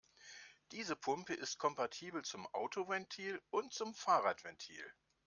Diese 0.71 0.95
Pumpe 0.95 1.35
ist 1.35 1.59
kompatibel 1.59 2.23
zum 2.23 2.47
Autoventil 2.47 3.39
und 3.51 3.71
zum 3.71 3.93
Fahrradventil. 3.93 4.91